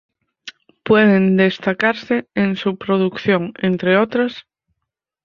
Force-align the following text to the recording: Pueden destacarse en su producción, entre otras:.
Pueden 0.83 1.37
destacarse 1.37 2.27
en 2.33 2.55
su 2.55 2.75
producción, 2.75 3.53
entre 3.59 3.97
otras:. 3.97 4.47